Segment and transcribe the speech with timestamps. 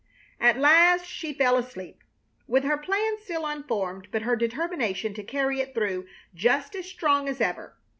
[0.39, 2.03] At last she fell asleep,
[2.47, 7.29] with her plan still unformed but her determination to carry it through just as strong
[7.29, 7.75] as ever.